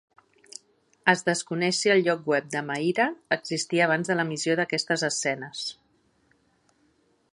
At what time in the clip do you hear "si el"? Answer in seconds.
1.83-2.01